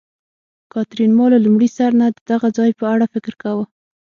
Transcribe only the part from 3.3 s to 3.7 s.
کاوه.